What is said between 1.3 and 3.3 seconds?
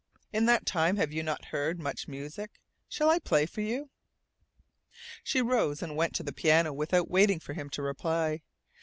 heard much music. Shall I